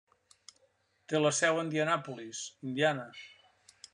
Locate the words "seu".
1.41-1.59